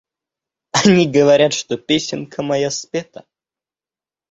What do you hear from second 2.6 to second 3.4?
спета.